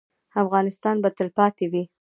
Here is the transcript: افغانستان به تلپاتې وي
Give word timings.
افغانستان 0.43 0.95
به 1.03 1.09
تلپاتې 1.17 1.65
وي 1.71 1.83